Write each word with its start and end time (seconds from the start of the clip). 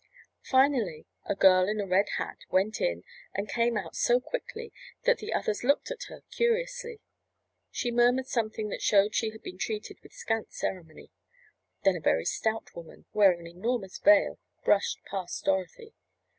Finally 0.49 1.05
a 1.27 1.35
girl 1.35 1.69
in 1.69 1.79
a 1.79 1.85
red 1.85 2.09
hat 2.17 2.37
went 2.49 2.81
in 2.81 3.03
and 3.35 3.47
came 3.47 3.77
out 3.77 3.95
so 3.95 4.19
quickly 4.19 4.73
that 5.03 5.19
the 5.19 5.31
others 5.31 5.63
looked 5.63 5.91
at 5.91 6.05
her 6.07 6.23
curiously. 6.31 6.99
She 7.69 7.91
murmured 7.91 8.25
something 8.25 8.69
that 8.69 8.81
showed 8.81 9.13
she 9.13 9.29
had 9.29 9.43
been 9.43 9.59
treated 9.59 9.99
with 10.01 10.13
scant 10.13 10.53
ceremony. 10.53 11.11
Then 11.83 11.95
a 11.95 11.99
very 12.01 12.25
stout 12.25 12.75
woman, 12.75 13.05
wearing 13.13 13.41
an 13.41 13.45
enormous 13.47 13.99
veil 13.99 14.39
brushed 14.63 14.97
past 15.05 15.45
Dorothy. 15.45 15.93